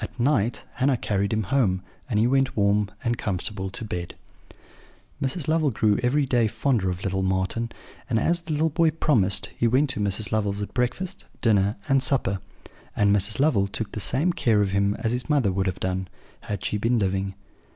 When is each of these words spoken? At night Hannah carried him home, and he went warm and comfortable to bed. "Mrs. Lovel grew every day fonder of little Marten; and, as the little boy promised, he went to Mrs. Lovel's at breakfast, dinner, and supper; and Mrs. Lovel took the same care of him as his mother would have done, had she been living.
At 0.00 0.16
night 0.16 0.62
Hannah 0.74 0.96
carried 0.96 1.32
him 1.32 1.42
home, 1.42 1.82
and 2.08 2.16
he 2.20 2.28
went 2.28 2.56
warm 2.56 2.88
and 3.02 3.18
comfortable 3.18 3.68
to 3.70 3.84
bed. 3.84 4.14
"Mrs. 5.20 5.48
Lovel 5.48 5.72
grew 5.72 5.98
every 6.04 6.24
day 6.24 6.46
fonder 6.46 6.88
of 6.88 7.02
little 7.02 7.24
Marten; 7.24 7.72
and, 8.08 8.20
as 8.20 8.42
the 8.42 8.52
little 8.52 8.70
boy 8.70 8.92
promised, 8.92 9.48
he 9.58 9.66
went 9.66 9.90
to 9.90 9.98
Mrs. 9.98 10.30
Lovel's 10.30 10.62
at 10.62 10.72
breakfast, 10.72 11.24
dinner, 11.40 11.74
and 11.88 12.00
supper; 12.00 12.38
and 12.94 13.10
Mrs. 13.12 13.40
Lovel 13.40 13.66
took 13.66 13.90
the 13.90 13.98
same 13.98 14.32
care 14.32 14.62
of 14.62 14.70
him 14.70 14.94
as 15.00 15.10
his 15.10 15.28
mother 15.28 15.50
would 15.50 15.66
have 15.66 15.80
done, 15.80 16.06
had 16.42 16.64
she 16.64 16.78
been 16.78 17.00
living. 17.00 17.34